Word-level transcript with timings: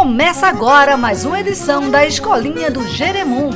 Começa 0.00 0.46
agora 0.46 0.96
mais 0.96 1.26
uma 1.26 1.38
edição 1.40 1.90
da 1.90 2.06
Escolinha 2.06 2.70
do 2.70 2.88
Jeremum. 2.88 3.50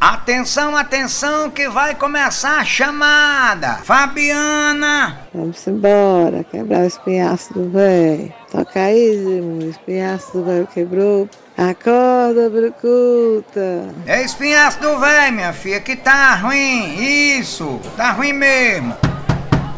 Atenção, 0.00 0.74
atenção, 0.74 1.50
que 1.50 1.68
vai 1.68 1.94
começar 1.94 2.60
a 2.60 2.64
chamada. 2.64 3.74
Fabiana. 3.84 5.18
Vamos 5.34 5.66
embora, 5.66 6.42
quebrar 6.44 6.80
o 6.80 6.86
espinhaço 6.86 7.52
do 7.52 7.68
velho. 7.68 8.32
Toca 8.50 8.80
aí, 8.80 9.18
Zimo, 9.18 9.64
o 9.66 9.68
espinhaço 9.68 10.32
do 10.32 10.44
velho 10.46 10.66
quebrou. 10.72 11.28
Acorda, 11.58 12.48
brucuta. 12.48 13.94
É 14.06 14.22
espinhaço 14.22 14.80
do 14.80 14.98
velho, 14.98 15.36
minha 15.36 15.52
filha, 15.52 15.78
que 15.78 15.94
tá 15.94 16.34
ruim. 16.36 17.38
Isso, 17.38 17.78
tá 17.98 18.12
ruim 18.12 18.32
mesmo. 18.32 18.96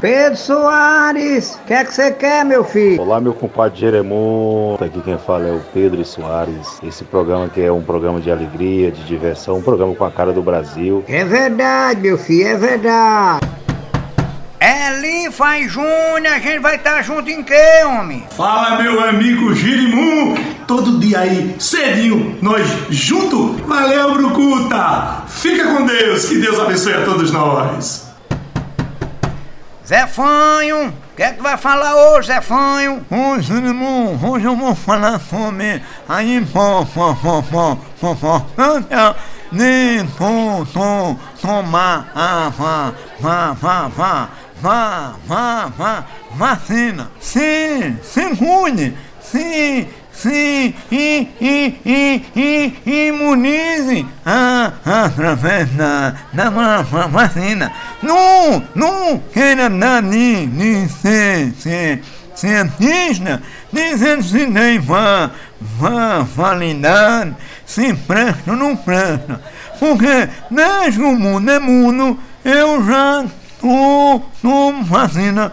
Pedro 0.01 0.37
Soares, 0.37 1.59
o 1.61 1.67
que 1.67 1.75
é 1.75 1.85
que 1.85 1.93
você 1.93 2.13
quer, 2.13 2.45
meu 2.45 2.63
filho? 2.63 3.03
Olá, 3.03 3.21
meu 3.21 3.35
compadre 3.35 3.81
Jeremon. 3.81 4.77
Aqui 4.77 5.01
quem 5.01 5.19
fala 5.19 5.49
é 5.49 5.51
o 5.51 5.61
Pedro 5.75 6.05
Soares. 6.05 6.79
Esse 6.85 7.03
programa 7.03 7.49
que 7.49 7.61
é 7.61 7.73
um 7.73 7.83
programa 7.83 8.21
de 8.21 8.31
alegria, 8.31 8.93
de 8.93 9.03
diversão, 9.05 9.59
um 9.59 9.63
programa 9.63 9.93
com 9.97 10.05
a 10.05 10.11
cara 10.11 10.33
do 10.33 10.41
Brasil. 10.41 11.03
É 11.09 11.25
verdade, 11.25 12.01
meu 12.01 12.17
filho, 12.17 12.47
é 12.47 12.57
verdade. 12.57 13.49
Eli 14.61 15.33
faz 15.33 15.71
Júnior, 15.73 16.33
a 16.33 16.39
gente 16.39 16.61
vai 16.61 16.77
estar 16.77 16.97
tá 16.97 17.03
junto 17.03 17.29
em 17.29 17.43
quê, 17.43 17.83
homem? 17.85 18.25
Fala, 18.31 18.81
meu 18.81 19.01
amigo 19.01 19.53
Girimum! 19.53 20.37
Todo 20.67 20.99
dia 21.01 21.21
aí, 21.21 21.57
cedinho, 21.59 22.39
nós 22.41 22.69
junto? 22.89 23.55
Valeu, 23.67 24.15
Brucuta! 24.15 25.25
Fica 25.27 25.65
com 25.65 25.85
Deus, 25.87 26.27
que 26.27 26.39
Deus 26.39 26.59
abençoe 26.61 26.95
a 26.95 27.05
todos 27.05 27.33
nós! 27.33 28.08
Zé 29.89 30.07
Fanho, 30.07 30.89
o 30.89 31.17
que 31.17 31.23
é 31.23 31.33
que 31.33 31.41
vai 31.41 31.57
falar 31.57 31.95
hoje, 31.95 32.27
Zé 32.27 32.43
Fanho? 32.43 33.07
Hoje, 33.11 33.55
irmão, 33.55 34.21
hoje 34.23 34.45
eu 34.45 34.55
vou 34.55 34.75
falar 34.75 35.19
sobre 35.19 35.83
a 36.07 36.23
importância 36.23 37.73
de 39.51 41.17
tomar 41.41 42.13
a 42.15 42.51
vá, 42.51 42.93
vá, 43.19 43.53
vá, 43.55 43.89
vá, 43.89 44.29
vá, 44.61 45.15
vá, 45.27 45.73
vá, 45.75 46.05
vacina. 46.33 47.11
Se 47.19 47.97
cuide, 48.37 48.95
sim, 49.23 49.89
sim, 50.23 50.75
e, 50.91 51.29
e, 51.41 51.81
e, 51.85 52.75
e, 52.85 53.09
imunize 53.09 54.05
a, 54.27 54.73
através 54.85 55.71
da, 55.71 56.15
da 56.33 56.51
vacina. 57.09 57.73
Não, 58.03 58.63
não 58.75 59.19
queira 59.33 59.71
dar 59.71 60.03
de, 60.03 60.47
de 60.47 60.89
ser, 60.89 61.53
ser 61.53 62.03
cientista 62.35 63.43
dizendo 63.73 64.23
se 64.23 64.47
tem 64.47 64.79
vá, 64.79 65.31
vá, 65.61 66.21
validade, 66.21 67.37
se 67.65 67.95
presta 67.95 68.51
ou 68.51 68.57
não 68.57 68.77
presta. 68.77 69.41
Porque 69.79 70.29
desde 70.51 71.01
o 71.01 71.15
mundo 71.15 71.51
é 71.51 71.59
mundo, 71.59 72.19
eu 72.45 72.85
já 72.85 73.25
tô, 73.61 74.21
tô 74.43 74.73
vacina 74.83 75.53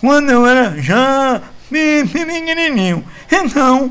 quando 0.00 0.30
eu 0.30 0.46
era 0.46 0.80
já. 0.80 1.40
Então, 3.30 3.90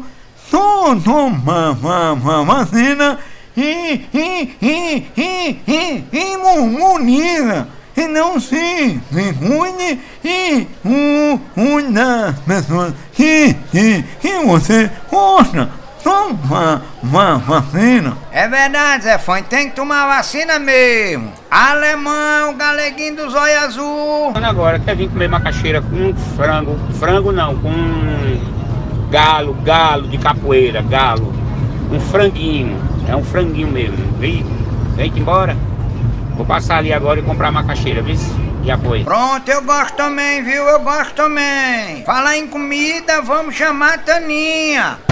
tô 0.50 0.96
tomando 0.98 2.46
vacina 2.46 3.20
e, 3.58 4.06
e, 4.14 4.58
e, 4.62 5.08
e, 5.18 5.64
e, 5.68 6.34
imuniza 6.34 7.68
e 7.96 8.08
não 8.08 8.40
se, 8.40 9.00
cuide 9.40 10.00
e 10.23 10.68
cuide 11.54 11.92
das 11.92 12.40
pessoas 12.40 12.94
que, 13.14 13.54
que, 13.72 14.04
que 14.22 14.45
você 14.45 14.90
gosta. 15.10 15.81
Toma 16.04 16.82
uma 17.04 17.38
vacina. 17.38 18.18
É 18.32 18.48
verdade, 18.48 19.04
Zé 19.04 19.18
Fone, 19.18 19.44
tem 19.44 19.70
que 19.70 19.76
tomar 19.76 20.08
vacina 20.08 20.58
mesmo. 20.58 21.32
Alemão, 21.50 22.56
galeguinho 22.56 23.16
do 23.17 23.30
zóio 23.30 23.60
azul. 23.60 24.34
Agora 24.36 24.80
quer 24.80 24.95
vir 24.95 25.10
comer 25.10 25.28
macaxeira 25.28 25.82
com 25.82 26.14
frango. 26.36 26.78
Frango 27.00 27.32
não, 27.32 27.56
com 27.56 27.72
galo, 29.10 29.54
galo 29.64 30.08
de 30.08 30.17
capoeira, 30.17 30.82
galo. 30.82 31.34
Um 31.92 32.00
franguinho. 32.00 32.80
É 33.08 33.16
um 33.16 33.23
franguinho 33.23 33.67
mesmo. 33.67 34.17
Vem, 34.17 34.45
vem 34.95 35.11
embora. 35.16 35.56
Vou 36.36 36.45
passar 36.45 36.78
ali 36.78 36.94
agora 36.94 37.20
e 37.20 37.23
comprar 37.23 37.52
macaxeira, 37.52 38.02
viu? 38.02 38.16
Já 38.64 38.78
foi. 38.78 39.04
Pronto, 39.04 39.48
eu 39.50 39.61
gosto 39.64 39.95
também, 39.95 40.44
viu? 40.44 40.64
Eu 40.64 40.80
gosto 40.80 41.14
também. 41.14 42.04
Falar 42.06 42.38
em 42.38 42.48
comida, 42.48 43.22
vamos 43.22 43.56
chamar 43.56 43.95
a 43.95 43.98
Taninha. 43.98 45.11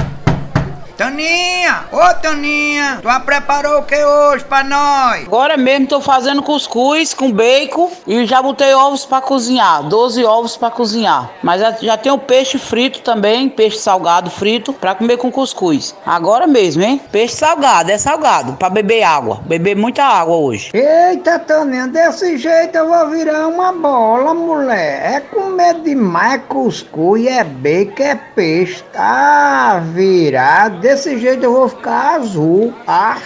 Taninha! 1.00 1.86
Ô 1.94 2.14
Taninha! 2.22 3.00
Tu 3.02 3.26
preparou 3.26 3.80
o 3.80 3.84
que 3.84 3.96
hoje 3.96 4.44
pra 4.44 4.66
nós? 4.66 5.26
Agora 5.26 5.56
mesmo 5.56 5.88
tô 5.88 6.02
fazendo 6.02 6.44
cuscuz 6.44 7.14
com 7.14 7.32
bacon 7.32 7.90
e 8.06 8.26
já 8.26 8.42
botei 8.42 8.74
ovos 8.74 9.06
pra 9.06 9.22
cozinhar. 9.22 9.82
12 9.84 10.26
ovos 10.26 10.58
pra 10.58 10.70
cozinhar. 10.70 11.32
Mas 11.42 11.62
já, 11.80 11.96
tem 11.96 12.12
o 12.12 12.18
peixe 12.18 12.58
frito 12.58 13.00
também, 13.00 13.48
peixe 13.48 13.78
salgado 13.78 14.30
frito, 14.30 14.74
pra 14.74 14.94
comer 14.94 15.16
com 15.16 15.32
cuscuz. 15.32 15.96
Agora 16.06 16.46
mesmo, 16.46 16.84
hein? 16.84 17.02
Peixe 17.10 17.38
salgado, 17.38 17.90
é 17.90 17.98
salgado, 17.98 18.58
pra 18.58 18.70
beber 18.70 19.04
água. 19.04 19.40
Beber 19.46 19.78
muita 19.78 20.04
água 20.04 20.36
hoje. 20.36 20.70
Eita, 20.74 21.40
Taninha, 21.40 21.88
desse 21.88 22.38
jeito 22.38 22.76
eu 22.76 22.90
vou 22.90 23.10
virar 23.10 23.48
uma 23.48 23.72
bola, 23.72 24.34
mulher. 24.34 25.14
É 25.16 25.20
comer 25.22 25.76
demais, 25.76 26.42
cuscuz, 26.50 27.26
é 27.26 27.46
bacon, 27.46 28.04
é 28.04 28.16
peixe. 28.36 28.84
Tá 28.92 29.82
virado 29.94 30.89
desse 30.90 31.20
jeito 31.20 31.44
eu 31.44 31.54
vou 31.54 31.70
ficar 31.70 32.16
azul. 32.16 32.74
Ah. 32.88 33.20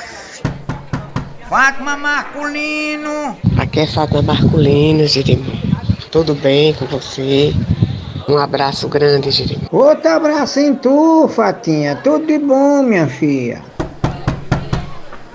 Fátima 1.49 1.95
Marculino. 1.95 3.37
Aqui 3.57 3.79
é 3.79 3.87
Fátima 3.87 4.21
Marculino, 4.21 5.07
Jeremias. 5.07 6.03
Tudo 6.11 6.35
bem 6.35 6.73
com 6.73 6.85
você? 6.87 7.53
Um 8.27 8.37
abraço 8.37 8.89
grande, 8.89 9.31
Jeremias. 9.31 9.69
Outro 9.71 10.09
abraço 10.09 10.59
em 10.59 10.75
tu, 10.75 11.29
Fatinha. 11.29 11.95
Tudo 12.03 12.27
de 12.27 12.37
bom, 12.37 12.83
minha 12.83 13.07
filha. 13.07 13.63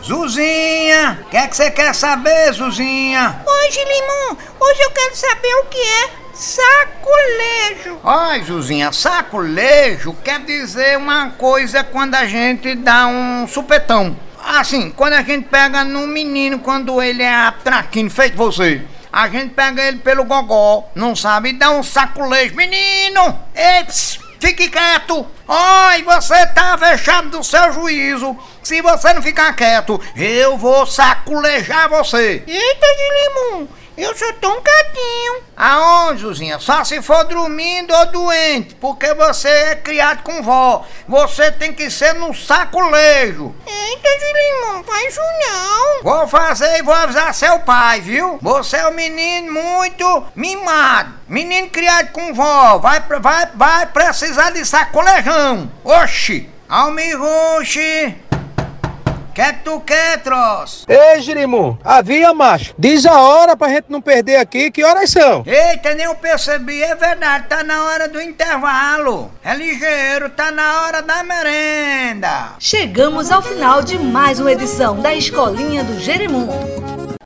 Zuzinha, 0.04 1.18
o 1.26 1.30
que 1.30 1.36
é 1.36 1.46
que 1.46 1.56
você 1.56 1.70
quer 1.70 1.94
saber, 1.94 2.52
Zuzinha? 2.52 3.42
Hoje, 3.46 3.78
Limão, 3.84 4.36
hoje 4.60 4.82
eu 4.82 4.90
quero 4.90 5.16
saber 5.16 5.54
o 5.62 5.64
que 5.66 5.78
é 5.78 6.17
Saculejo. 6.38 7.98
Ai, 8.04 8.44
Zuzinha, 8.44 8.92
saculejo 8.92 10.14
quer 10.22 10.38
dizer 10.44 10.96
uma 10.96 11.30
coisa 11.30 11.82
quando 11.82 12.14
a 12.14 12.26
gente 12.26 12.76
dá 12.76 13.08
um 13.08 13.44
supetão. 13.48 14.16
Assim, 14.44 14.92
quando 14.92 15.14
a 15.14 15.22
gente 15.22 15.48
pega 15.48 15.82
num 15.82 16.06
menino 16.06 16.60
quando 16.60 17.02
ele 17.02 17.24
é 17.24 17.34
atraquino, 17.34 18.08
feito 18.08 18.36
você. 18.36 18.80
A 19.12 19.28
gente 19.28 19.52
pega 19.52 19.82
ele 19.82 19.98
pelo 19.98 20.24
gogó, 20.24 20.88
não 20.94 21.16
sabe, 21.16 21.48
e 21.48 21.52
dá 21.54 21.70
um 21.70 21.82
saculejo. 21.82 22.54
Menino! 22.54 23.36
Ei, 23.52 23.84
fique 24.38 24.68
quieto! 24.68 25.26
Ai, 25.48 26.04
você 26.04 26.46
tá 26.46 26.78
fechado 26.78 27.30
do 27.30 27.42
seu 27.42 27.72
juízo. 27.72 28.36
Se 28.62 28.80
você 28.80 29.12
não 29.12 29.22
ficar 29.22 29.56
quieto, 29.56 30.00
eu 30.14 30.56
vou 30.56 30.86
saculejar 30.86 31.88
você. 31.88 32.44
Eita 32.46 32.86
de 32.96 33.56
limão! 33.58 33.77
Eu 33.98 34.16
sou 34.16 34.32
tão 34.34 34.62
quietinho. 34.62 35.42
Aonde, 35.56 36.22
Zuzinha? 36.22 36.60
Só 36.60 36.84
se 36.84 37.02
for 37.02 37.24
dormindo 37.24 37.92
ou 37.92 38.06
doente, 38.06 38.76
porque 38.76 39.12
você 39.12 39.48
é 39.48 39.74
criado 39.74 40.22
com 40.22 40.40
vó. 40.40 40.86
Você 41.08 41.50
tem 41.50 41.72
que 41.72 41.90
ser 41.90 42.14
no 42.14 42.32
saculejo. 42.32 43.52
Eita, 43.66 44.08
Julimão, 44.20 44.84
faz 44.84 45.08
isso 45.08 45.20
não. 45.20 46.02
Vou 46.04 46.28
fazer 46.28 46.78
e 46.78 46.82
vou 46.82 46.94
avisar 46.94 47.34
seu 47.34 47.58
pai, 47.58 48.00
viu? 48.00 48.38
Você 48.40 48.76
é 48.76 48.86
um 48.86 48.94
menino 48.94 49.52
muito 49.52 50.26
mimado. 50.36 51.14
Menino 51.26 51.68
criado 51.68 52.12
com 52.12 52.32
vó. 52.32 52.78
Vai, 52.78 53.00
vai, 53.00 53.46
vai 53.52 53.86
precisar 53.86 54.50
de 54.50 54.64
saculejão. 54.64 55.68
Oxi! 55.82 56.48
Almirruxi! 56.68 58.16
Que 59.38 59.52
tu 59.62 59.78
quer, 59.82 60.20
troço? 60.20 60.84
Ei, 60.88 61.20
Jirimu, 61.20 61.78
avia, 61.84 62.34
macho. 62.34 62.74
Diz 62.76 63.06
a 63.06 63.20
hora 63.20 63.56
pra 63.56 63.68
gente 63.68 63.84
não 63.88 64.02
perder 64.02 64.34
aqui. 64.34 64.68
Que 64.68 64.82
horas 64.82 65.10
são? 65.10 65.44
Eita, 65.46 65.94
nem 65.94 66.06
eu 66.06 66.16
percebi. 66.16 66.82
É 66.82 66.96
verdade, 66.96 67.46
tá 67.46 67.62
na 67.62 67.84
hora 67.84 68.08
do 68.08 68.20
intervalo. 68.20 69.30
É 69.44 69.54
ligeiro, 69.54 70.28
tá 70.30 70.50
na 70.50 70.82
hora 70.82 71.02
da 71.02 71.22
merenda. 71.22 72.56
Chegamos 72.58 73.30
ao 73.30 73.40
final 73.40 73.80
de 73.80 73.96
mais 73.96 74.40
uma 74.40 74.50
edição 74.50 75.00
da 75.00 75.14
Escolinha 75.14 75.84
do 75.84 76.00
Jeremundo. 76.00 76.97